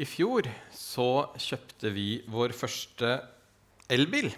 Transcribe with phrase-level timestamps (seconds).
[0.00, 3.18] i fjor så kjøpte vi vår første
[3.92, 4.30] elbil.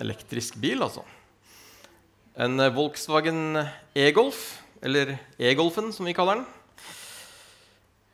[0.00, 1.02] Elektrisk bil, altså.
[2.40, 3.58] En Volkswagen
[3.96, 4.40] E-Golf,
[4.84, 6.48] eller E-Golfen som vi kaller den.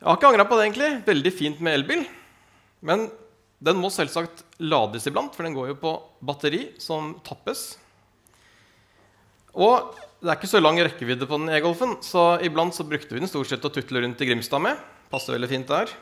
[0.02, 0.90] Jeg har ikke angra på det, egentlig.
[1.06, 2.04] Veldig fint med elbil.
[2.82, 3.06] Men
[3.62, 5.96] den må selvsagt lades iblant, for den går jo på
[6.26, 7.76] batteri som tappes.
[9.54, 13.22] Og det er ikke så lang rekkevidde på den E-Golfen, så iblant så brukte vi
[13.22, 14.80] den stort sett å tutle rundt i Grimstad med.
[15.12, 15.92] Passer veldig fint der.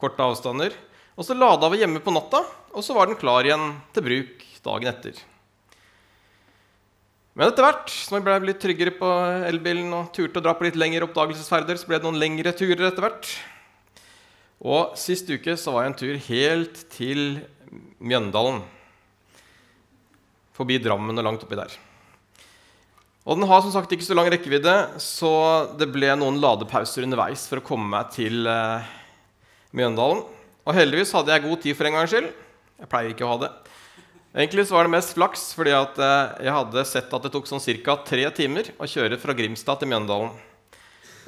[0.00, 0.74] Korte avstander.
[1.20, 2.40] Og så lada vi hjemme på natta,
[2.72, 5.18] og så var den klar igjen til bruk dagen etter.
[7.36, 9.08] Men etter hvert som vi ble litt tryggere på
[9.48, 12.88] elbilen og turte å dra på litt lengre oppdagelsesferder, så ble det noen lengre turer
[12.88, 13.30] etter hvert.
[14.60, 17.22] Og sist uke så var jeg en tur helt til
[18.02, 18.60] Mjøndalen.
[20.56, 21.72] Forbi Drammen og langt oppi der.
[23.24, 25.32] Og den har som sagt ikke så lang rekkevidde, så
[25.78, 28.88] det ble noen ladepauser underveis for å komme meg til eh,
[29.76, 30.24] Mjøndalen.
[30.66, 32.30] Og heldigvis hadde jeg god tid for en gangs skyld.
[32.80, 33.50] Jeg pleier ikke å ha det.
[34.30, 37.62] Egentlig så var det mest flaks, fordi eh, jeg hadde sett at det tok sånn
[37.82, 37.96] ca.
[38.06, 40.30] tre timer å kjøre fra Grimstad til Mjøndalen.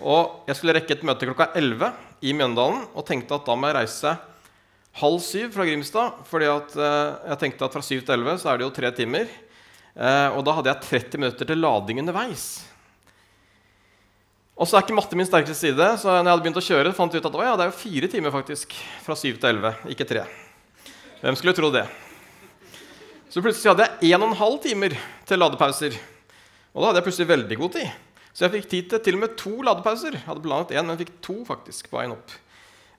[0.02, 1.90] Og jeg skulle rekke et møte klokka 11
[2.22, 4.14] i Mjøndalen og tenkte at da må jeg reise
[5.02, 6.22] halv syv fra Grimstad.
[6.30, 8.92] fordi at eh, jeg tenkte at fra syv til 11 så er det jo tre
[8.94, 9.27] timer.
[9.92, 12.46] Eh, og da hadde jeg 30 minutter til lading underveis.
[14.53, 16.95] Og så er ikke matte min sterkeste side, så når jeg hadde begynt å kjøre,
[16.97, 19.78] fant jeg ut at ja, det er jo fire timer faktisk fra syv til 11,
[19.95, 20.27] ikke tre.
[21.22, 21.86] Hvem skulle tro det?
[23.33, 24.97] Så plutselig hadde jeg 1 12 timer
[25.28, 25.97] til ladepauser.
[26.75, 27.95] Og da hadde jeg plutselig veldig god tid.
[28.33, 30.19] Så jeg fikk tid til til og med to ladepauser.
[30.19, 32.36] Jeg hadde planlagt én, men fikk to faktisk på veien opp.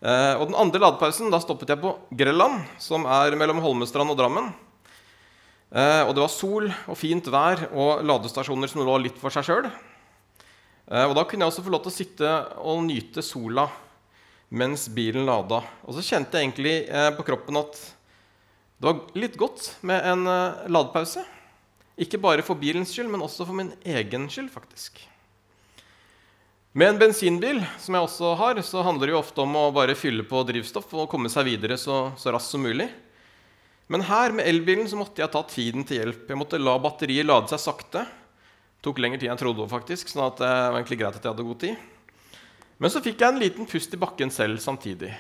[0.02, 4.18] Eh, og den andre ladepausen da stoppet jeg på Grelland, som er mellom Holmestrand og
[4.18, 4.50] Drammen.
[5.70, 9.48] Eh, og det var sol og fint vær og ladestasjoner som lå litt for seg
[9.48, 9.70] sjøl.
[10.92, 13.68] Eh, og da kunne jeg også få lov til å sitte og nyte sola
[14.54, 15.64] mens bilen lada.
[15.88, 17.80] Og så kjente jeg egentlig eh, på kroppen at
[18.84, 21.22] det var litt godt med en uh, ladepause.
[22.04, 24.50] Ikke bare for bilens skyld, men også for min egen skyld.
[24.52, 25.00] faktisk.
[26.76, 29.96] Med en bensinbil, som jeg også har, så handler det jo ofte om å bare
[29.96, 32.90] fylle på drivstoff og komme seg videre så, så raskt som mulig.
[33.88, 36.28] Men her med elbilen så måtte jeg ta tiden til hjelp.
[36.28, 38.04] Jeg måtte la batteriet lade seg sakte.
[38.84, 39.70] Tok lengre tid enn jeg trodde.
[39.72, 41.76] faktisk, sånn at det var egentlig greit at jeg hadde god tid.
[42.84, 45.14] Men så fikk jeg en liten pust i bakken selv samtidig.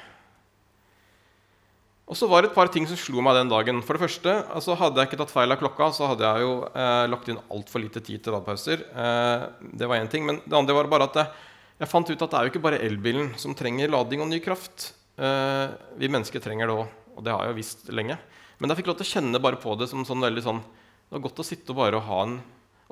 [2.03, 3.79] Og så var det et par ting som slo meg den dagen.
[3.85, 6.51] For det første, altså Hadde jeg ikke tatt feil av klokka, så hadde jeg jo
[6.67, 8.83] eh, lagt inn altfor lite tid til ladepauser.
[8.83, 9.45] Eh,
[9.79, 10.27] det var én ting.
[10.27, 11.31] Men det andre var bare at jeg,
[11.79, 14.41] jeg, fant ut at det er jo ikke bare elbilen som trenger lading og ny
[14.43, 14.91] kraft.
[15.15, 15.71] Eh,
[16.03, 18.19] vi mennesker trenger det òg, og det har jeg jo visst lenge.
[18.59, 21.15] Men jeg fikk lov til å kjenne bare på det som sånn veldig sånn Det
[21.15, 22.37] var godt å sitte og bare ha en,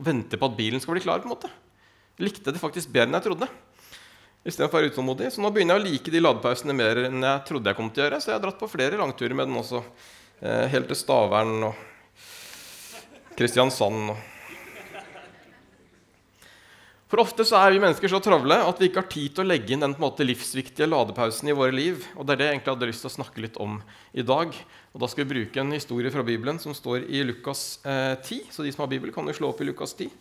[0.01, 1.21] og vente på at bilen skal bli klar.
[1.21, 1.51] på en måte.
[2.21, 3.49] Likte det faktisk bedre enn jeg trodde
[4.41, 5.29] istedenfor å være utålmodig.
[5.33, 8.03] Så nå begynner jeg å like de ladepausene mer enn jeg trodde jeg kom til
[8.03, 8.21] å gjøre.
[8.21, 9.83] Så jeg har dratt på flere langturer med den også.
[10.41, 11.87] Eh, helt til Stavern og
[13.37, 14.13] Kristiansand.
[14.15, 14.27] Og.
[17.11, 19.49] For ofte så er vi mennesker så travle at vi ikke har tid til å
[19.51, 22.05] legge inn den måte, livsviktige ladepausen i våre liv.
[22.15, 23.81] Og det er det jeg egentlig hadde lyst til å snakke litt om
[24.15, 24.55] i dag.
[24.91, 28.51] Og Da skal vi bruke en historie fra Bibelen som står i Lukas eh, 10.
[28.51, 30.11] Så de som har Bibel, kan jo slå opp i Lukas 10.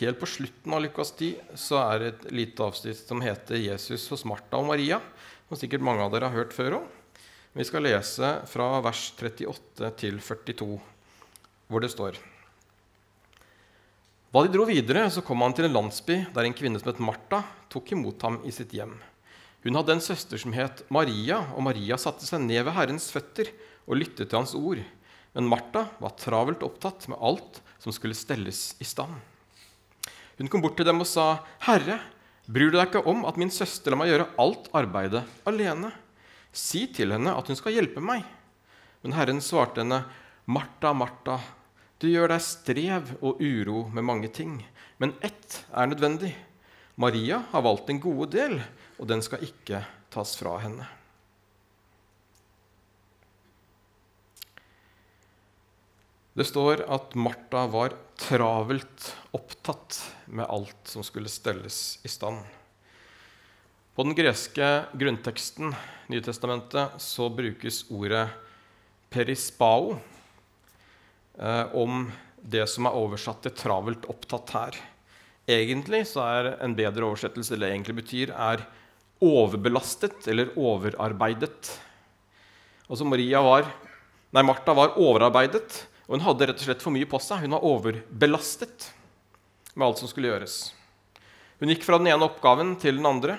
[0.00, 4.06] Helt på slutten av Lukas 10 så er det et lite avsnitt som heter 'Jesus
[4.08, 5.00] hos Martha og Maria',
[5.48, 6.86] som sikkert mange av dere har hørt før om.
[7.52, 10.80] Vi skal lese fra vers 38 til 42,
[11.68, 12.16] hvor det står
[14.32, 17.02] Da de dro videre, så kom han til en landsby der en kvinne som het
[17.02, 18.94] Martha, tok imot ham i sitt hjem.
[19.64, 23.50] Hun hadde en søster som het Maria, og Maria satte seg ned ved Herrens føtter
[23.86, 24.80] og lyttet til hans ord.
[25.34, 29.14] Men Martha var travelt opptatt med alt som skulle stelles i stand.
[30.40, 32.00] Hun kom bort til dem og sa, 'Herre,
[32.48, 35.92] bryr du deg ikke om at min søster lar meg gjøre alt arbeidet alene?'
[36.52, 38.24] 'Si til henne at hun skal hjelpe meg.'
[39.02, 40.04] Men Herren svarte henne,
[40.48, 41.40] 'Martha, Martha,
[42.00, 44.64] du gjør deg strev og uro med mange ting,
[44.98, 46.34] men ett er nødvendig.'
[46.96, 48.60] Maria har valgt en gode del,
[48.98, 50.84] og den skal ikke tas fra henne.
[56.40, 59.98] Det står at Martha var travelt opptatt
[60.32, 62.38] med alt som skulle stelles i stand.
[63.92, 65.74] På den greske grunnteksten,
[66.08, 68.22] Nytestamentet, så brukes ordet
[69.12, 69.98] perispao
[71.36, 72.08] eh, om
[72.40, 74.80] det som er oversatt til 'travelt opptatt' her.
[75.44, 78.64] Egentlig så er en bedre oversettelse det egentlig betyr, er
[79.20, 81.76] overbelastet eller overarbeidet.
[82.88, 83.68] Altså Maria var,
[84.32, 87.44] nei, Martha var overarbeidet og hun hadde rett og slett for mye på seg.
[87.44, 88.88] Hun var overbelastet
[89.78, 90.72] med alt som skulle gjøres.
[91.60, 93.38] Hun gikk fra den ene oppgaven til den andre.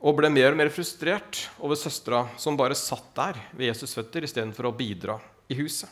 [0.00, 4.22] og ble mer og mer frustrert over søstera som bare satt der ved Jesus' føtter
[4.22, 5.16] istedenfor å bidra
[5.50, 5.90] i huset.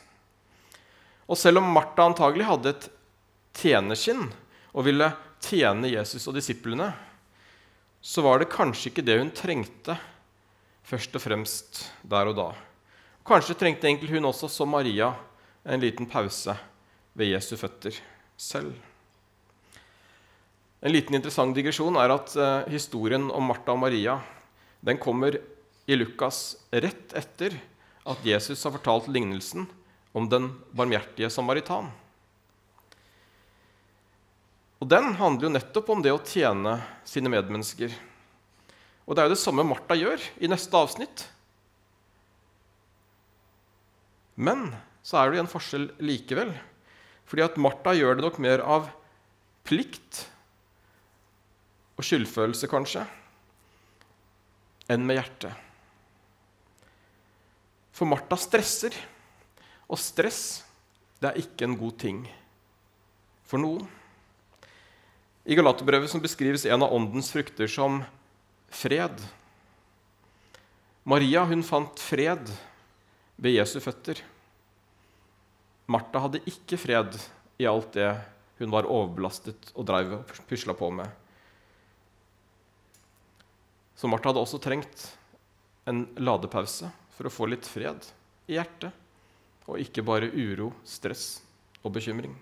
[1.27, 2.87] Og selv om Martha antagelig hadde et
[3.59, 4.29] tjenerskinn
[4.73, 5.11] og ville
[5.43, 6.93] tjene Jesus og disiplene,
[8.01, 9.99] så var det kanskje ikke det hun trengte
[10.87, 12.49] først og fremst der og da.
[13.27, 15.11] Kanskje trengte egentlig hun også, som Maria,
[15.67, 16.55] en liten pause
[17.19, 17.97] ved Jesu føtter
[18.39, 18.77] selv.
[20.79, 24.21] En liten interessant digresjon er at uh, historien om Martha og Maria
[24.87, 25.41] den kommer
[25.91, 27.57] i Lukas rett etter
[28.07, 29.67] at Jesus har fortalt lignelsen
[30.15, 31.91] om den barmhjertige samaritan.
[34.79, 36.79] Og Den handler jo nettopp om det å tjene
[37.09, 37.91] sine medmennesker.
[39.07, 41.25] Og det er jo det samme Martha gjør i neste avsnitt.
[44.37, 44.71] Men
[45.07, 46.53] så er det en forskjell likevel.
[47.27, 48.89] Fordi at Martha gjør det nok mer av
[49.67, 50.25] plikt
[51.97, 53.03] og skyldfølelse, kanskje,
[54.93, 55.63] enn med hjertet.
[57.97, 58.95] For Martha stresser,
[59.89, 60.43] og stress
[61.23, 62.19] det er ikke en god ting
[63.49, 63.87] for noen.
[65.47, 68.03] I Galaterbrevet beskrives en av åndens frukter som
[68.69, 69.17] fred.
[71.07, 72.51] Maria hun fant fred
[73.37, 74.23] ved Jesu føtter.
[75.93, 77.19] Martha hadde ikke fred
[77.61, 78.09] i alt det
[78.59, 81.09] hun var overbelastet og dreiv og pusla på med.
[83.97, 85.11] Så Martha hadde også trengt
[85.89, 88.09] en ladepause for å få litt fred
[88.51, 88.93] i hjertet,
[89.67, 91.41] og ikke bare uro, stress
[91.83, 92.35] og bekymring.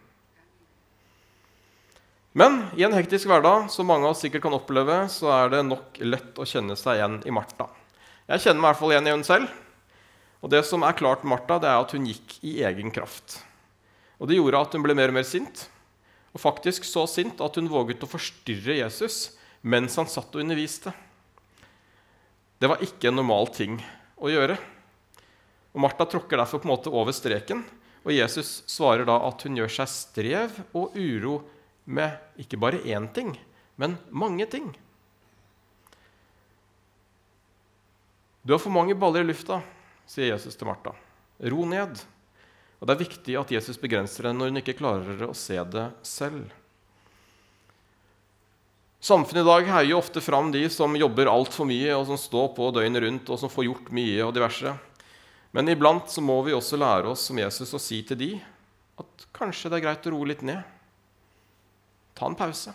[2.34, 5.60] Men i en hektisk hverdag som mange av oss sikkert kan oppleve, så er det
[5.68, 7.68] nok lett å kjenne seg igjen i Martha.
[8.26, 9.52] Jeg kjenner meg i hvert fall igjen i hun selv.
[10.44, 13.38] Og det som er klart med Martha, det er at hun gikk i egen kraft.
[14.20, 15.64] Og Det gjorde at hun ble mer og mer sint,
[16.36, 20.92] og faktisk så sint at hun våget å forstyrre Jesus mens han satt og underviste.
[22.60, 23.78] Det var ikke en normal ting
[24.20, 24.58] å gjøre.
[25.72, 27.64] Og Martha tråkker derfor på en måte over streken,
[28.04, 31.38] og Jesus svarer da at hun gjør seg strev og uro
[31.88, 33.32] med ikke bare én ting,
[33.80, 34.68] men mange ting.
[38.44, 39.62] Du har for mange baller i lufta,
[40.08, 40.94] sier Jesus til Martha.
[41.50, 42.02] Ro ned.
[42.80, 45.88] Og Det er viktig at Jesus begrenser henne når hun ikke klarer å se det
[46.04, 46.52] selv.
[49.04, 52.54] Samfunnet i dag heier jo ofte fram de som jobber altfor mye, og som står
[52.56, 54.72] på døgnet rundt, og som får gjort mye og diverse.
[55.52, 58.30] Men iblant så må vi også lære oss som Jesus å si til de
[59.00, 60.62] at kanskje det er greit å roe litt ned.
[62.16, 62.72] Ta en pause.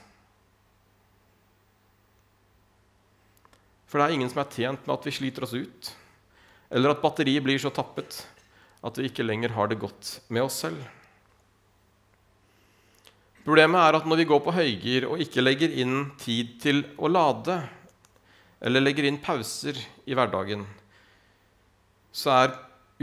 [3.90, 5.92] For det er ingen som er tjent med at vi sliter oss ut,
[6.70, 8.22] eller at batteriet blir så tappet
[8.86, 10.80] at vi ikke lenger har det godt med oss selv.
[13.44, 17.10] Problemet er at når vi går på høygir og ikke legger inn tid til å
[17.10, 17.56] lade,
[18.62, 20.66] eller legger inn pauser i hverdagen,
[22.12, 22.58] så er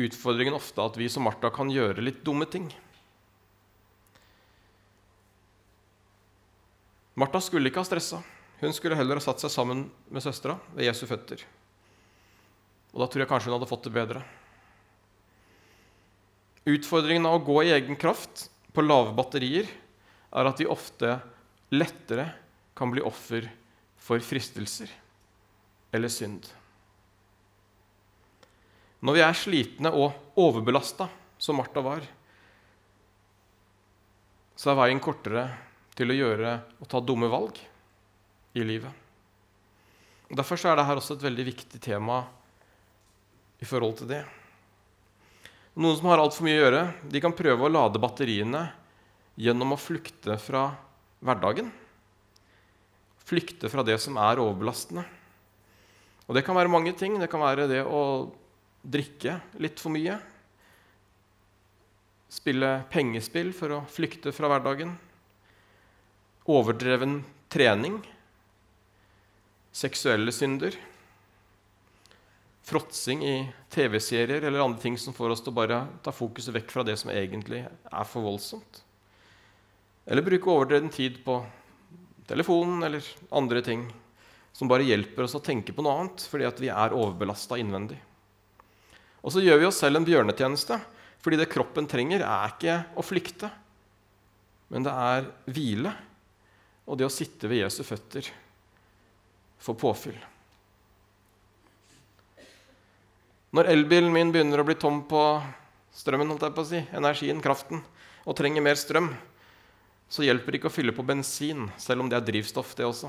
[0.06, 2.68] utfordringen ofte at vi som Martha kan gjøre litt dumme ting.
[7.16, 8.20] Martha skulle ikke ha stressa.
[8.60, 11.40] Hun skulle heller ha satt seg sammen med søstera ved Jesu føtter.
[12.96, 14.22] Og da tror jeg kanskje hun hadde fått det bedre.
[16.64, 19.68] Utfordringen av å gå i egen kraft på lave batterier
[20.32, 21.18] er at vi ofte
[21.76, 22.30] lettere
[22.76, 23.44] kan bli offer
[24.00, 24.88] for fristelser
[25.92, 26.48] eller synd.
[29.04, 32.00] Når vi er slitne og overbelasta, som Martha var,
[34.56, 35.44] så er veien kortere
[35.96, 37.60] til å gjøre og ta dumme valg
[38.56, 39.04] i livet.
[40.32, 42.22] Derfor er dette også et veldig viktig tema
[43.60, 44.22] i forhold til det.
[45.76, 46.82] Noen som har altfor mye å gjøre,
[47.12, 48.62] de kan prøve å lade batteriene
[49.36, 50.70] gjennom å flykte fra
[51.20, 51.68] hverdagen.
[53.26, 55.04] Flykte fra det som er overbelastende.
[56.26, 57.18] Og det kan være mange ting.
[57.20, 58.32] Det kan være det å
[58.86, 60.16] drikke litt for mye.
[62.32, 64.96] Spille pengespill for å flykte fra hverdagen.
[66.50, 67.20] Overdreven
[67.52, 68.00] trening.
[69.76, 70.74] Seksuelle synder.
[72.66, 73.36] Fråtsing i
[73.70, 76.96] TV-serier eller andre ting som får oss til å bare ta fokuset vekk fra det
[76.98, 78.80] som egentlig er for voldsomt.
[80.06, 81.38] Eller bruke overdreven tid på
[82.26, 83.86] telefonen eller andre ting
[84.56, 88.00] som bare hjelper oss å tenke på noe annet fordi vi er overbelasta innvendig.
[89.22, 90.78] Og så gjør vi oss selv en bjørnetjeneste,
[91.22, 93.50] fordi det kroppen trenger, er ikke å flykte,
[94.70, 95.92] men det er hvile
[96.86, 98.30] og det å sitte ved Jesu føtter
[99.58, 100.18] for påfyll.
[103.56, 105.20] Når elbilen min begynner å bli tom på
[105.96, 107.80] strømmen, holdt jeg på å si, energien, kraften,
[108.28, 109.08] og trenger mer strøm,
[110.12, 113.08] så hjelper det ikke å fylle på bensin, selv om det er drivstoff, det også.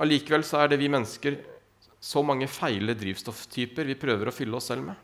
[0.00, 1.36] Allikevel så er det vi mennesker
[2.00, 4.96] så mange feile drivstofftyper vi prøver å fylle oss selv med.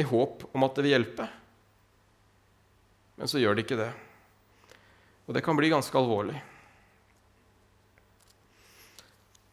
[0.00, 1.26] I håp om at det vil hjelpe.
[3.20, 3.90] Men så gjør det ikke det.
[5.28, 6.40] Og det kan bli ganske alvorlig.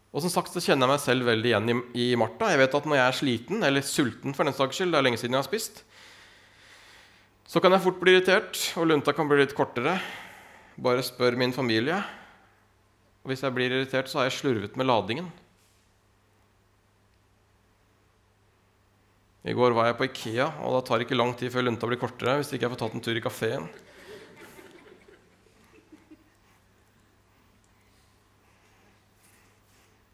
[0.10, 2.50] Og som sagt så kjenner jeg meg selv veldig igjen i, i Martha.
[2.50, 5.06] Jeg vet at Når jeg er sliten, eller sulten for den saks skyld, det er
[5.06, 5.84] lenge siden jeg har spist,
[7.50, 9.96] så kan jeg fort bli irritert, og lunta kan bli litt kortere.
[10.78, 11.98] Bare spør min familie.
[13.24, 15.32] Og hvis jeg blir irritert, så har jeg slurvet med ladingen.
[19.50, 21.88] I går var jeg på Ikea, og da tar det ikke lang tid før lunta
[21.90, 23.70] blir kortere hvis ikke jeg får tatt en tur i kafeen.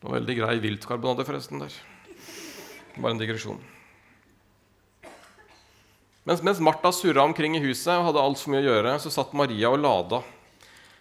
[0.06, 1.64] Det veldig grei viltkarbonade, forresten.
[1.64, 1.74] der.
[2.96, 3.58] Bare en digresjon.
[6.24, 9.34] Mens, mens Martha surra omkring i huset og hadde altfor mye å gjøre, så satt
[9.34, 10.22] Maria og lada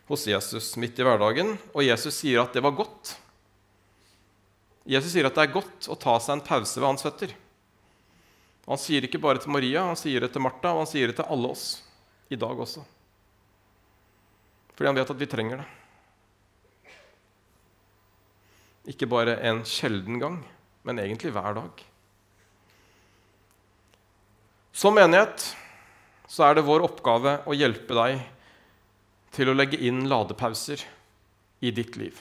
[0.08, 3.14] hos Jesus midt i hverdagen, og Jesus sier at det var godt.
[4.88, 7.36] Jesus sier at det er godt å ta seg en pause ved hans føtter.
[8.64, 11.20] Han sier ikke bare til Maria, han sier det til Martha, og han sier det
[11.20, 11.68] til alle oss
[12.32, 12.84] i dag også.
[14.72, 15.72] Fordi han vet at vi trenger det.
[18.90, 20.38] Ikke bare en sjelden gang,
[20.84, 21.84] men egentlig hver dag.
[24.74, 25.54] Som menighet
[26.28, 28.20] så er det vår oppgave å hjelpe deg
[29.34, 30.82] til å legge inn ladepauser
[31.64, 32.18] i ditt liv.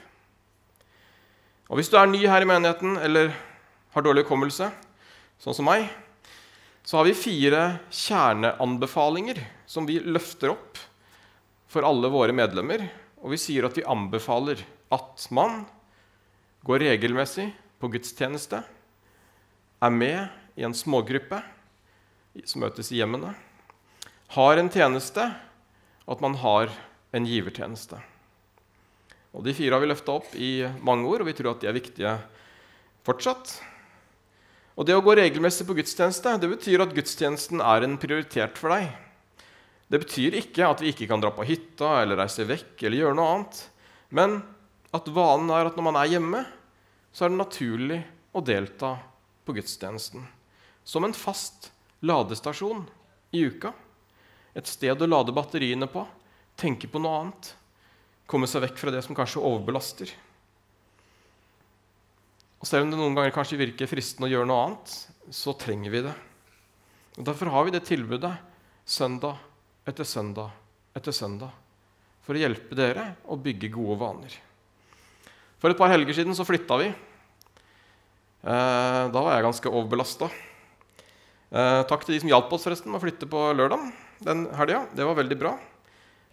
[1.72, 3.34] Og Hvis du er ny her i menigheten eller
[3.93, 4.70] har dårlig hukommelse,
[5.41, 5.88] sånn som meg,
[6.84, 10.82] så har vi fire kjerneanbefalinger som vi løfter opp
[11.72, 12.84] for alle våre medlemmer.
[13.24, 14.62] Og vi sier at vi anbefaler
[14.93, 15.63] at man
[16.63, 18.62] går regelmessig på gudstjeneste,
[19.84, 21.41] er med i en smågruppe
[22.48, 23.34] som møtes i hjemmene,
[24.34, 25.27] har en tjeneste,
[26.03, 26.72] at man har
[27.13, 28.00] en givertjeneste.
[29.34, 31.70] Og De fire har vi løfta opp i mange ord, og vi tror at de
[31.70, 32.15] er viktige
[33.05, 33.53] fortsatt.
[34.77, 38.74] Og Det å gå regelmessig på gudstjeneste det betyr at gudstjenesten er en prioritert for
[38.74, 38.89] deg.
[39.91, 43.17] Det betyr ikke at vi ikke kan dra på hytta eller reise vekk eller gjøre
[43.20, 43.60] noe annet.
[44.10, 44.39] Men
[44.94, 46.44] at vanen er at når man er hjemme,
[47.14, 48.00] så er det naturlig
[48.34, 48.96] å delta
[49.46, 50.26] på gudstjenesten.
[50.84, 51.72] Som en fast
[52.04, 52.84] ladestasjon
[53.34, 53.74] i uka.
[54.54, 56.04] Et sted å lade batteriene på,
[56.60, 57.54] tenke på noe annet.
[58.30, 60.14] Komme seg vekk fra det som kanskje overbelaster.
[62.62, 64.94] Og Selv om det noen ganger kanskje virker fristende å gjøre noe annet,
[65.34, 66.14] så trenger vi det.
[67.18, 68.34] Og Derfor har vi det tilbudet
[68.86, 69.42] søndag
[69.88, 70.54] etter søndag
[70.96, 71.52] etter søndag
[72.24, 74.36] for å hjelpe dere å bygge gode vaner.
[75.63, 76.89] For et par helger siden så flytta vi.
[78.43, 80.27] Eh, da var jeg ganske overbelasta.
[81.55, 83.86] Eh, takk til de som hjalp oss forresten med å flytte på lørdag
[84.27, 84.82] den helga.
[84.91, 85.53] Det var veldig bra.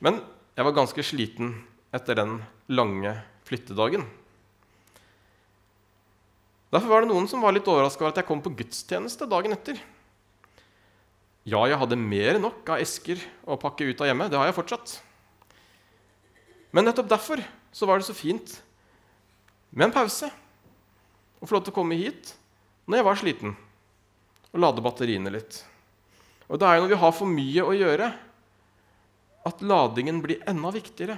[0.02, 0.18] Men
[0.58, 1.52] jeg var ganske sliten
[1.94, 2.40] etter den
[2.74, 3.12] lange
[3.46, 4.02] flyttedagen.
[6.74, 9.54] Derfor var det noen som var litt overraska over at jeg kom på gudstjeneste dagen
[9.54, 9.78] etter.
[11.46, 14.26] Ja, jeg hadde mer enn nok av esker å pakke ut av hjemme.
[14.26, 14.96] Det har jeg fortsatt.
[16.74, 18.56] Men nettopp derfor så var det så fint
[19.70, 20.30] med en pause.
[21.40, 22.34] Og få lov til å komme hit
[22.90, 23.52] når jeg var sliten,
[24.50, 25.60] og lade batteriene litt.
[26.50, 28.08] Og det er jo når vi har for mye å gjøre,
[29.46, 31.16] at ladingen blir enda viktigere.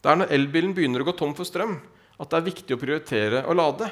[0.00, 1.76] Det er når elbilen begynner å gå tom for strøm,
[2.18, 3.90] at det er viktig å prioritere å lade.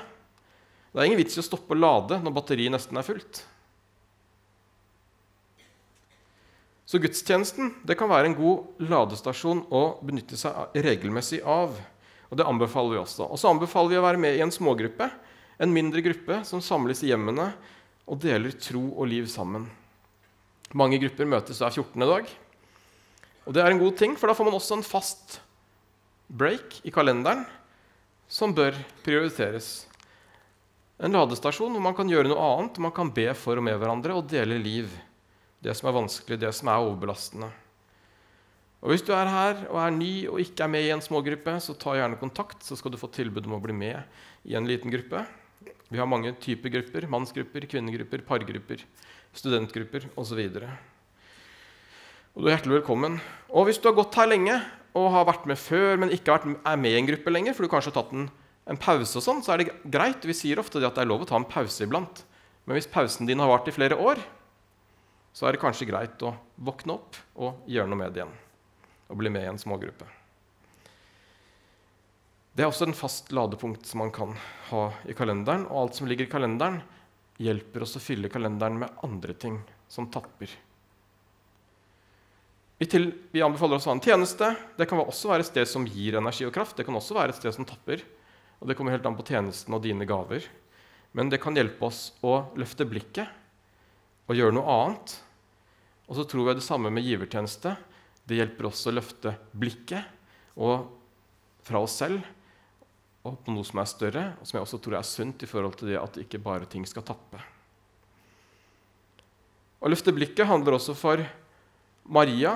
[0.91, 3.43] Det er ingen vits i å stoppe å lade når batteriet nesten er fullt.
[6.87, 11.75] Så gudstjenesten det kan være en god ladestasjon å benytte seg regelmessig av.
[12.31, 13.29] Og Det anbefaler vi også.
[13.31, 15.09] Og så anbefaler vi å være med i en smågruppe,
[15.63, 17.53] en mindre gruppe som samles i hjemmene
[18.07, 19.69] og deler tro og liv sammen.
[20.75, 22.07] Mange grupper møtes hver 14.
[22.07, 22.31] dag.
[23.47, 25.41] Og Det er en god ting, for da får man også en fast
[26.27, 27.45] break i kalenderen
[28.29, 28.75] som bør
[29.07, 29.87] prioriteres.
[30.99, 34.17] En ladestasjon hvor man kan gjøre noe annet, man kan be for og med hverandre
[34.17, 34.91] og dele liv.
[35.63, 37.53] Det som er vanskelig, det som er overbelastende.
[38.85, 41.57] Og Hvis du er her og er ny og ikke er med i en smågruppe,
[41.65, 44.03] så ta gjerne kontakt, så skal du få tilbud om å bli med
[44.45, 45.25] i en liten gruppe.
[45.89, 47.07] Vi har mange typer grupper.
[47.09, 48.85] Mannsgrupper, kvinnegrupper, pargrupper,
[49.37, 50.43] studentgrupper osv.
[52.37, 53.19] Og du er hjertelig velkommen.
[53.49, 54.61] Og hvis du har gått her lenge
[54.97, 57.73] og har vært med før, men ikke er med i en gruppe lenger, for du
[57.73, 58.31] kanskje har tatt en,
[58.69, 60.25] en pause, og sånn, så er det greit.
[60.25, 62.27] Vi sier ofte at det er lov å ta en pause iblant.
[62.69, 64.21] Men hvis pausen din har vart i flere år,
[65.37, 68.43] så er det kanskje greit å våkne opp og gjøre noe med det igjen
[69.09, 70.09] og bli med i en smågruppe.
[72.57, 74.33] Det er også en fast ladepunkt som man kan
[74.71, 75.67] ha i kalenderen.
[75.69, 76.81] Og alt som ligger i kalenderen,
[77.37, 79.59] hjelper oss å fylle kalenderen med andre ting
[79.93, 80.49] som tapper.
[82.79, 84.51] Vi anbefaler oss å ha en tjeneste.
[84.77, 86.77] Det kan også være et sted som gir energi og kraft.
[86.77, 88.03] Det kan også være et sted som tapper.
[88.61, 90.45] Og det kommer helt an på tjenesten og dine gaver.
[91.17, 93.29] Men det kan hjelpe oss å løfte blikket
[94.29, 95.15] og gjøre noe annet.
[96.09, 97.77] Og så tror jeg det samme med givertjeneste.
[98.27, 100.15] Det hjelper oss å løfte blikket
[100.57, 102.25] fra oss selv
[103.27, 105.75] og på noe som er større, og som jeg også tror er sunt i forhold
[105.79, 107.41] til det at ikke bare ting skal tappe.
[109.83, 111.23] Å løfte blikket handler også for
[112.07, 112.55] Maria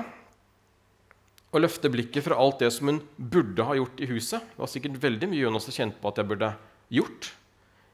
[1.51, 4.43] å løfte blikket fra alt det som hun burde ha gjort i huset.
[4.53, 6.53] Det var sikkert veldig mye hun også kjente på at jeg burde
[6.91, 7.27] gjort,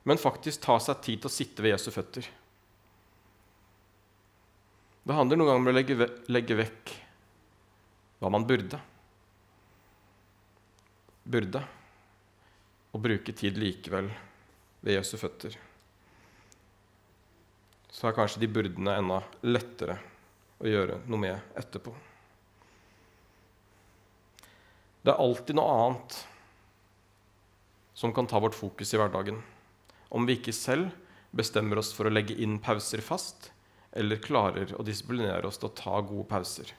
[0.08, 2.30] men faktisk ta seg tid til å sitte ved Jesu føtter.
[5.08, 6.94] Det handler noen ganger om å legge, legge vekk
[8.20, 8.80] hva man burde.
[11.28, 11.64] Burde
[12.96, 14.10] og bruke tid likevel
[14.82, 15.58] ved Jesu føtter.
[17.92, 19.98] Så er kanskje de burdene enda lettere
[20.58, 21.94] å gjøre noe med etterpå.
[25.04, 26.18] Det er alltid noe annet
[27.98, 29.40] som kan ta vårt fokus i hverdagen,
[30.14, 30.92] om vi ikke selv
[31.38, 33.52] bestemmer oss for å legge inn pauser fast,
[33.98, 36.74] eller klarer å disiplinere oss til å ta gode pauser.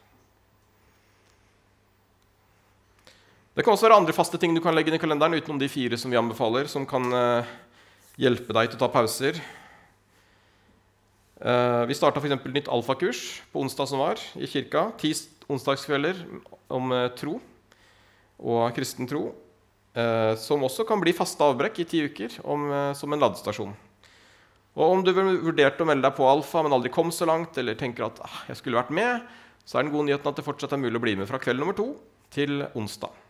[3.59, 5.67] Det kan også være andre faste ting du kan legge inn i kalenderen utenom de
[5.67, 7.49] fire som vi anbefaler, som kan uh,
[8.15, 9.41] hjelpe deg til å ta pauser.
[11.43, 12.37] Uh, vi starta f.eks.
[12.55, 14.93] nytt alfakurs på onsdag som var, i kirka.
[15.03, 15.11] Ti
[15.51, 16.23] onsdagskvelder
[16.71, 17.41] om uh, tro
[18.39, 19.33] og kristen tro.
[20.39, 23.73] som også kan bli faste avbrekk i ti uker om, som en ladestasjon.
[24.79, 27.75] Og om du vurderte å melde deg på alfa, men aldri kom så langt, eller
[27.75, 29.27] tenker at ah, jeg skulle vært med,
[29.67, 31.59] så er den gode nyheten at det fortsatt er mulig å bli med fra kveld
[31.59, 31.97] nummer to
[32.31, 33.25] til onsdag.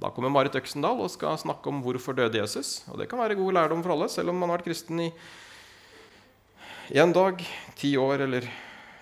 [0.00, 2.80] Da kommer Marit Øksendal og skal snakke om hvorfor døde Jesus.
[2.88, 5.10] Og det kan være god lærdom for alle, selv om man har vært kristen i
[6.96, 7.42] én dag,
[7.76, 8.46] ti år eller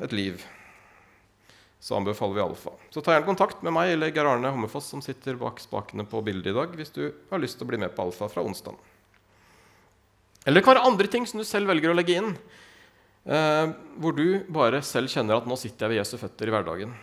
[0.02, 0.42] et liv.
[1.78, 2.72] Så anbefaler vi alfa.
[2.90, 6.22] Så ta gjerne kontakt med meg eller Geir Arne Hommefoss, som sitter bak spakene på
[6.26, 8.74] bildet i dag, hvis du har lyst til å bli med på alfa fra onsdag.
[10.44, 12.34] Eller det kan være andre ting som du selv velger å legge inn,
[13.30, 13.70] eh,
[14.02, 16.94] hvor du bare selv kjenner at 'nå sitter jeg ved Jesu føtter i hverdagen'.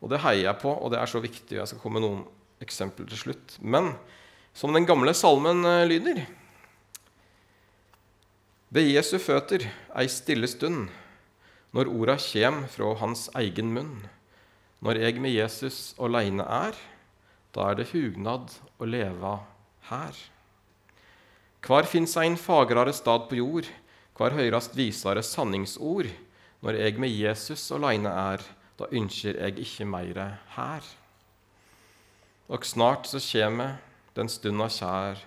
[0.00, 1.58] Og det heier jeg på, og det er så viktig.
[1.58, 2.24] og Jeg skal komme med noen
[2.64, 3.56] eksempel til slutt.
[3.60, 3.92] Men
[4.56, 6.24] som den gamle salmen eh, lyder
[8.74, 9.62] Ved Jesu føtter
[9.96, 10.90] ei stille stund,
[11.72, 14.02] når orda kjem fra hans egen munn.
[14.84, 16.76] Når eg med Jesus åleine er,
[17.56, 19.38] da er det hugnad å leva
[19.88, 20.12] her.
[21.64, 23.66] Kvar finst ein fagrare stad på jord,
[24.14, 26.12] kvar høyrast visare sanningsord.
[26.60, 28.44] Når eg med Jesus åleine er,
[28.78, 30.84] da ynskjer eg ikkje meire her.
[32.48, 33.60] Og snart så kjem
[34.16, 35.20] den stunda kjær,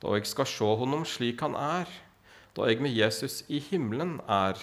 [0.00, 1.90] da eg skal sjå honom slik han er,
[2.56, 4.56] da eg med Jesus i himmelen er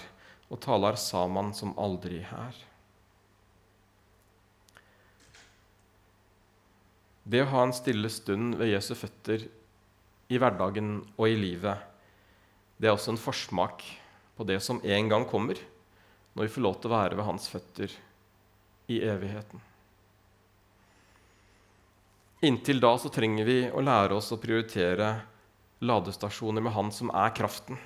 [0.50, 2.58] og talar saman som aldri her.
[7.30, 9.46] Det å ha en stille stund ved Jesu føtter
[10.30, 11.78] i hverdagen og i livet,
[12.80, 13.84] det er også en forsmak
[14.34, 15.58] på det som en gang kommer,
[16.34, 17.94] når vi får lov til å være ved hans føtter
[18.90, 19.69] i evigheten.
[22.40, 25.10] Inntil da så trenger vi å lære oss å prioritere
[25.84, 27.76] ladestasjoner med Han som er kraften.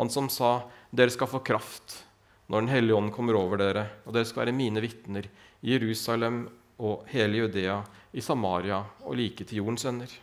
[0.00, 2.04] Han som sa 'Dere skal få kraft
[2.48, 5.28] når Den hellige ånd kommer over dere', 'og dere skal være mine vitner
[5.62, 10.18] i Jerusalem og hele Judea, i Samaria og like til jordens ender'.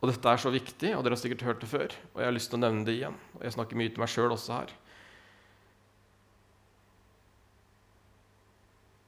[0.00, 1.90] Og Dette er så viktig, og dere har sikkert hørt det før.
[2.14, 3.14] Og jeg har lyst til å nevne det igjen.
[3.34, 4.70] Og jeg snakker mye til meg sjøl også her.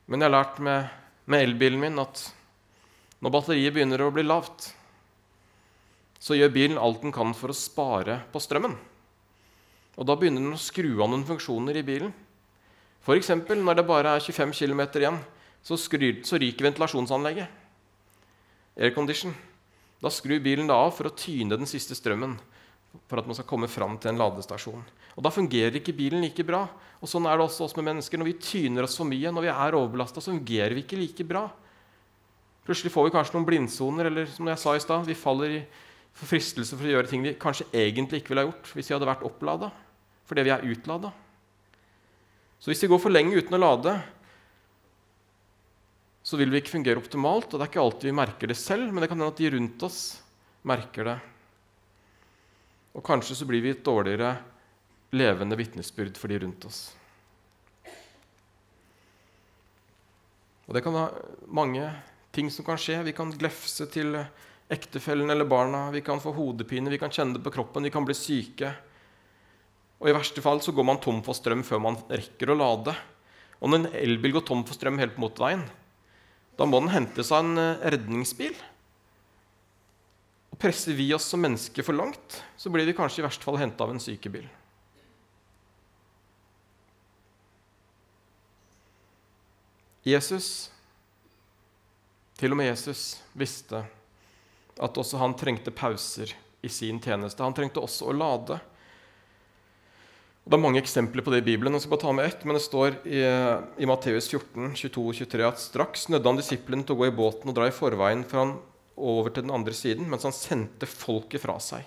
[0.08, 0.88] Men jeg har lært med,
[1.28, 2.22] med elbilen min at
[3.20, 4.70] når batteriet begynner å bli lavt,
[6.18, 8.74] så gjør bilen alt den kan for å spare på strømmen.
[9.98, 12.14] Og da begynner den å skru av noen funksjoner i bilen.
[13.04, 13.30] F.eks.
[13.50, 15.18] når det bare er 25 km igjen,
[15.62, 17.50] så, skryr, så ryker ventilasjonsanlegget.
[18.78, 19.34] Aircondition.
[19.98, 22.38] Da skrur bilen det av for å tyne den siste strømmen
[23.08, 24.82] for at man skal komme fram til en ladestasjon.
[25.16, 26.66] Og Da fungerer ikke bilen like bra.
[27.02, 28.18] Og Sånn er det også oss med mennesker.
[28.18, 31.46] Når vi tyner oss for mye, når vi er overbelasta, fungerer vi ikke like bra.
[32.66, 35.62] Plutselig får vi kanskje noen blindsoner, eller som jeg sa i stad, vi faller i
[36.18, 39.08] fristelse for å gjøre ting vi kanskje egentlig ikke ville ha gjort hvis vi hadde
[39.08, 39.70] vært opplada,
[40.28, 41.12] fordi vi er utlada.
[42.58, 43.94] Så hvis vi går for lenge uten å lade,
[46.26, 47.48] så vil vi ikke fungere optimalt.
[47.52, 49.52] Og det er ikke alltid vi merker det selv, men det kan hende at de
[49.54, 50.00] rundt oss
[50.66, 51.18] merker det.
[52.96, 54.36] Og kanskje så blir vi et dårligere
[55.16, 56.80] levende vitnesbyrd for de rundt oss.
[60.68, 61.86] Og det kan være mange
[62.34, 63.00] ting som kan skje.
[63.06, 64.18] Vi kan glefse til
[64.68, 65.86] ektefellen eller barna.
[65.94, 68.74] Vi kan få hodepine, vi kan kjenne det på kroppen, vi kan bli syke.
[69.98, 72.94] Og i verste fall så går man tom for strøm før man rekker å lade.
[73.58, 75.64] Og når en elbil går tom for strøm helt på motorveien,
[76.58, 78.54] da må den hentes av en eh, redningsbil.
[80.58, 83.86] Presser vi oss som mennesker for langt, så blir vi kanskje i verste fall henta
[83.86, 84.48] av en sykebil.
[90.08, 90.70] Jesus,
[92.38, 93.84] til og med Jesus, visste
[94.78, 97.42] at også han trengte pauser i sin tjeneste.
[97.44, 98.58] Han trengte også å lade.
[100.48, 101.76] Det er mange eksempler på det i Bibelen.
[101.76, 103.20] Jeg skal bare ta med ett, men Det står i,
[103.84, 107.14] i Matteus 14, 22 og 23 at straks nødde han disiplene til å gå i
[107.14, 108.54] båten og dra i forveien for han
[108.98, 111.86] over til den andre siden, mens han sendte folket fra seg.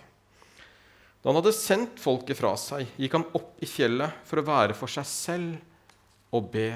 [1.21, 4.77] Da han hadde sendt folket fra seg, gikk han opp i fjellet for å være
[4.77, 6.71] for seg selv og be.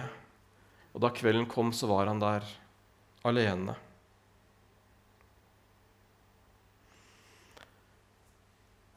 [0.93, 2.45] Og da kvelden kom, så var han der
[3.25, 3.73] alene.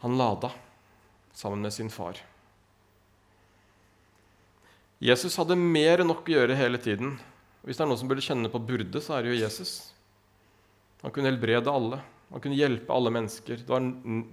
[0.04, 0.52] Han lada
[1.32, 2.20] sammen med sin far.
[4.98, 7.16] Jesus hadde mer enn nok å gjøre hele tiden.
[7.62, 9.72] Hvis det er noen som burde kjenne på burde, så er det jo Jesus.
[11.02, 12.00] Han kunne helbrede alle.
[12.28, 13.62] Han kunne hjelpe alle mennesker.
[13.62, 13.86] Det var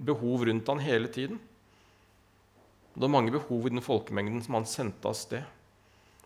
[0.04, 1.38] behov rundt han hele tiden.
[2.94, 5.44] Det var mange behov i den folkemengden som han sendte av sted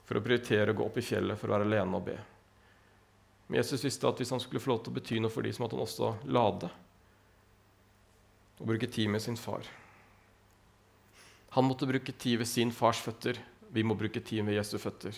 [0.07, 2.17] for å prioritere å gå opp i fjellet for å være alene og be.
[3.47, 5.55] Men Jesus visste at hvis han skulle få lov til å bety noe for dem,
[5.55, 6.71] så måtte han også lade
[8.61, 9.67] og bruke tid med sin far.
[11.57, 13.39] Han måtte bruke tid ved sin fars føtter.
[13.75, 15.17] Vi må bruke tid ved Jesu føtter.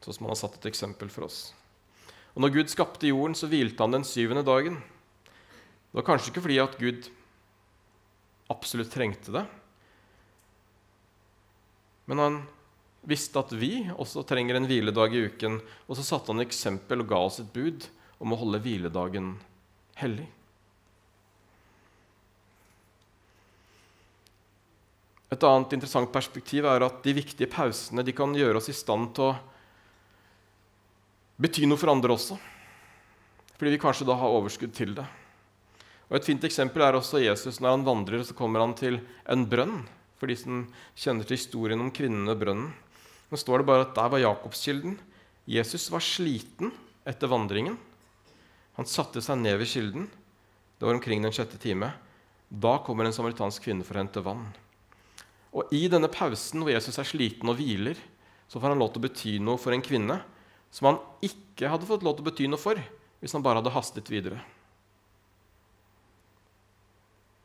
[0.00, 1.50] Sånn som han har satt et eksempel for oss.
[2.34, 4.78] Og når Gud skapte jorden, så hvilte han den syvende dagen.
[5.90, 7.08] Det var kanskje ikke fordi at Gud
[8.50, 9.44] absolutt trengte det,
[12.10, 12.36] men han
[13.06, 17.04] visste at vi også trenger en hviledag i uken, og så satte han et eksempel
[17.04, 17.86] og ga oss et bud
[18.18, 19.36] om å holde hviledagen
[20.00, 20.26] hellig.
[25.30, 29.12] Et annet interessant perspektiv er at de viktige pausene de kan gjøre oss i stand
[29.14, 29.36] til å
[31.40, 32.36] bety noe for andre også.
[33.56, 35.06] Fordi vi kanskje da har overskudd til det.
[36.10, 37.60] Og Et fint eksempel er også Jesus.
[37.60, 38.98] Når han vandrer, så kommer han til
[39.30, 39.84] en brønn.
[40.18, 40.64] For de som
[40.98, 42.72] kjenner til historien om kvinnene og brønnen.
[43.30, 44.98] Nå står det bare at der var Jakobskilden.
[45.46, 46.74] Jesus var sliten
[47.08, 47.78] etter vandringen.
[48.76, 50.08] Han satte seg ned ved kilden.
[50.80, 51.92] Det var omkring den sjette time.
[52.50, 54.48] Da kommer en samaritansk kvinne for å hente vann.
[55.54, 57.98] Og i denne pausen hvor Jesus er sliten og hviler,
[58.50, 60.18] så får han lov til å bety noe for en kvinne
[60.70, 62.80] som han ikke hadde fått lov til å bety noe for
[63.20, 64.40] hvis han bare hadde hastet videre.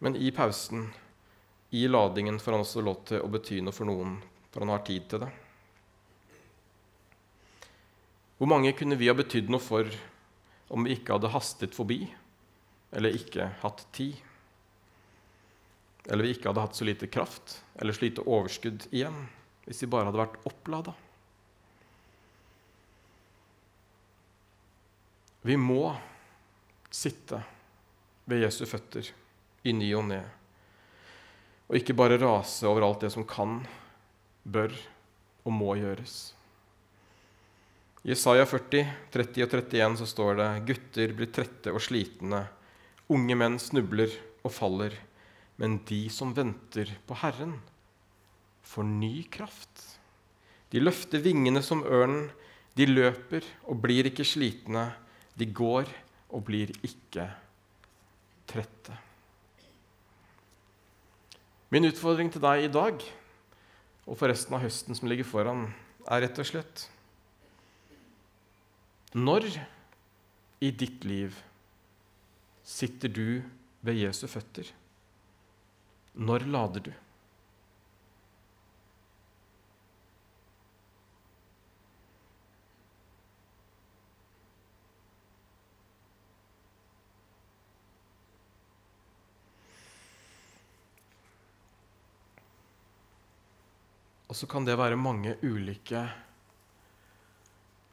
[0.04, 0.90] Men i pausen,
[1.76, 4.20] i ladingen, får han også lov til å bety noe for noen,
[4.54, 5.32] for han har tid til det.
[8.38, 9.90] Hvor mange kunne vi ha betydd noe for
[10.76, 12.04] om vi ikke hadde hastet forbi
[12.96, 14.16] eller ikke hatt tid?
[16.10, 19.26] eller vi ikke hadde hatt så lite kraft eller så lite overskudd igjen
[19.66, 20.94] hvis vi bare hadde vært opplada.
[25.46, 25.92] Vi må
[26.90, 27.38] sitte
[28.26, 29.12] ved Jesu føtter
[29.66, 30.24] i ny og ne,
[31.70, 33.60] og ikke bare rase over alt det som kan,
[34.42, 34.74] bør
[35.46, 36.16] og må gjøres.
[38.06, 38.82] I Isaiah 40,
[39.14, 42.44] 30 og 31 så står det gutter blir trette og slitne,
[43.14, 44.14] unge menn snubler
[44.46, 44.98] og faller.
[45.62, 47.60] Men de som venter på Herren,
[48.66, 49.86] får ny kraft.
[50.74, 52.32] De løfter vingene som ørnen.
[52.76, 54.90] De løper og blir ikke slitne.
[55.36, 55.90] De går
[56.32, 57.28] og blir ikke
[58.48, 58.96] trette.
[61.74, 63.02] Min utfordring til deg i dag
[64.06, 65.68] og for resten av høsten som ligger foran,
[66.06, 66.84] er rett og slett
[69.18, 69.48] Når
[70.62, 71.34] i ditt liv
[72.66, 73.42] sitter du
[73.86, 74.70] ved Jesu føtter?
[76.16, 76.92] Når lader du?
[94.36, 96.02] Og så kan det være mange ulike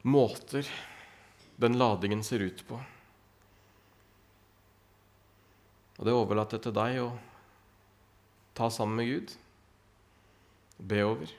[0.02, 0.66] måter
[1.62, 2.80] den ladingen ser ut på.
[6.00, 7.12] Og det overlater til deg å
[8.58, 9.34] ta sammen med Gud.
[10.82, 11.30] Be over.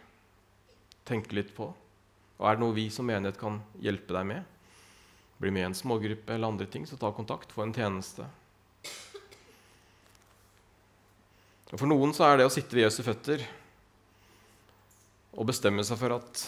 [1.03, 1.67] Tenke litt på.
[2.39, 4.47] Og er det noe vi som menighet kan hjelpe deg med?
[5.43, 7.51] Bli med i en smågruppe eller andre ting, så ta kontakt.
[7.51, 8.29] Få en tjeneste.
[11.73, 13.43] Og For noen så er det å sitte ved Jesu føtter
[15.33, 16.43] og bestemme seg for at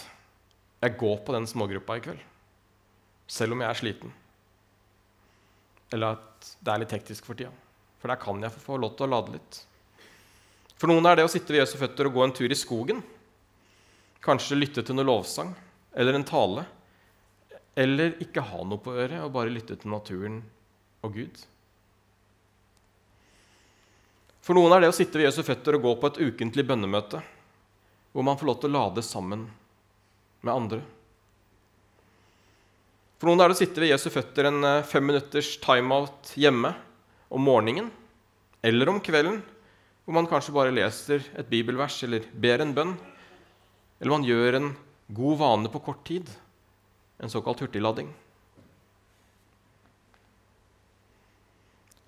[0.84, 2.20] jeg går på den smågruppa i kveld,
[3.26, 4.12] selv om jeg er sliten.
[5.94, 7.52] Eller at det er litt hektisk for tida.
[8.00, 9.60] For der kan jeg få lov til å lade litt.
[10.76, 13.00] For noen er det å sitte ved Jesu føtter og gå en tur i skogen.
[14.22, 15.54] Kanskje lytte til noe lovsang
[15.96, 16.66] eller en tale.
[17.76, 20.42] Eller ikke ha noe på øret og bare lytte til naturen
[21.04, 21.40] og Gud.
[24.44, 27.18] For noen er det å sitte ved Jesu føtter og gå på et ukentlig bønnemøte,
[28.16, 29.42] hvor man får lov til å lade sammen
[30.40, 30.78] med andre.
[33.20, 36.70] For noen er det å sitte ved Jesu føtter en femminutters fem minutters timeout hjemme
[37.28, 37.90] om morgenen
[38.64, 39.42] eller om kvelden,
[40.06, 42.94] hvor man kanskje bare leser et bibelvers eller ber en bønn,
[44.00, 44.70] eller man gjør en
[45.12, 46.30] god vane på kort tid,
[47.20, 48.08] en såkalt hurtiglading.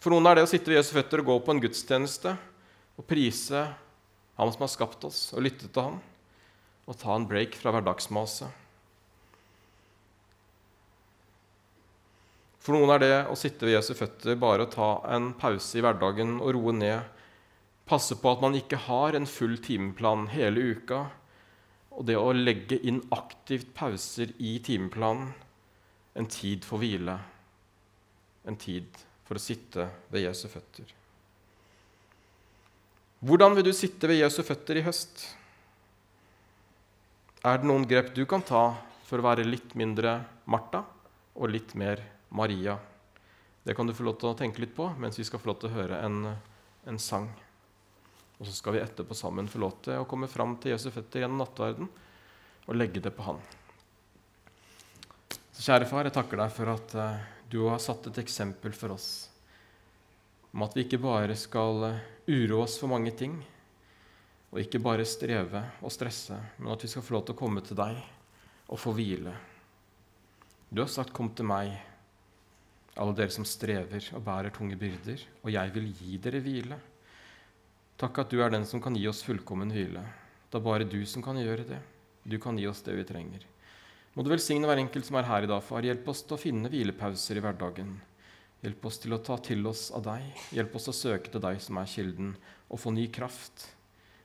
[0.01, 2.33] For noen er det å sitte ved Jesu føtter og gå på en gudstjeneste
[2.97, 3.67] og prise
[4.39, 6.01] Han som har skapt oss, og lytte til Han,
[6.89, 8.65] og ta en break fra hverdagsmaset.
[12.63, 15.83] For noen er det å sitte ved Jesu føtter bare å ta en pause i
[15.85, 17.01] hverdagen og roe ned,
[17.89, 21.07] passe på at man ikke har en full timeplan hele uka,
[21.97, 25.33] og det å legge inn aktivt pauser i timeplanen,
[26.19, 27.17] en tid for hvile,
[28.45, 30.98] en tid for å sitte ved Jesu føtter.
[33.19, 35.25] Hvordan vil du sitte ved Jesu føtter i høst?
[37.43, 38.77] Er det noen grep du kan ta
[39.09, 40.85] for å være litt mindre Martha
[41.35, 41.99] og litt mer
[42.31, 42.77] Maria?
[43.67, 45.59] Det kan du få lov til å tenke litt på mens vi skal få lov
[45.59, 46.29] til å høre en,
[46.87, 47.27] en sang.
[48.39, 51.25] Og så skal vi etterpå sammen få lov til å komme fram til Jesu føtter
[51.25, 51.91] gjennom nattverden
[52.69, 53.43] og legge det på Han.
[55.59, 58.95] Så kjære far, jeg takker deg for at uh, du har satt et eksempel for
[58.95, 59.11] oss
[60.59, 63.37] om at vi ikke bare skal eh, uroe oss for mange ting,
[64.51, 67.63] og ikke bare streve og stresse, men at vi skal få lov til å komme
[67.63, 68.01] til deg
[68.67, 69.37] og få hvile.
[70.69, 71.79] Du har sagt 'kom til meg',
[72.97, 76.81] alle dere som strever og bærer tunge byrder, og jeg vil gi dere hvile.
[77.97, 80.03] Takk at du er den som kan gi oss fullkommen hvile.
[80.51, 81.81] Det er bare du som kan gjøre det.
[82.27, 83.47] Du kan gi oss det vi trenger.
[84.15, 85.83] Må du velsigne hver enkelt som er her i dag, far.
[85.83, 88.01] Hjelp oss til å finne hvilepauser i hverdagen.
[88.59, 90.25] Hjelp oss til å ta til oss av deg.
[90.55, 92.33] Hjelp oss å søke til deg som er kilden,
[92.69, 93.69] og få ny kraft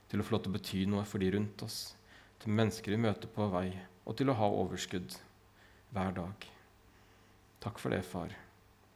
[0.10, 1.93] til å få lov til å bety noe for de rundt oss,
[2.41, 3.69] til mennesker vi møter på vei,
[4.06, 5.15] og til å ha overskudd
[5.93, 6.50] hver dag.
[7.63, 8.34] Takk for det, far.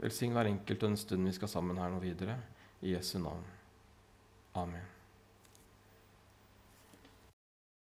[0.02, 2.38] Velsign hver enkelt og en stund vi skal sammen her nå videre.
[2.82, 3.46] I Jesu navn.
[4.58, 4.97] Amen.